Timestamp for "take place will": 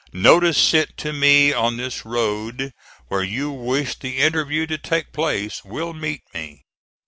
4.79-5.93